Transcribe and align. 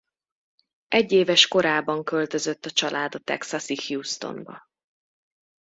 Egyéves 0.87 1.47
korában 1.47 2.03
költözött 2.03 2.65
a 2.65 2.69
család 2.69 3.15
a 3.15 3.19
Texasi 3.19 3.77
Houstonba. 3.87 4.67